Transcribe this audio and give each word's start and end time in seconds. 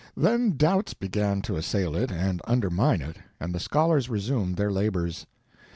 Then 0.17 0.57
doubts 0.57 0.95
began 0.95 1.43
to 1.43 1.57
assail 1.57 1.95
it 1.95 2.11
and 2.11 2.41
undermine 2.45 3.01
it, 3.03 3.17
and 3.39 3.53
the 3.53 3.59
scholars 3.59 4.09
resumed 4.09 4.57
their 4.57 4.71
labors. 4.71 5.27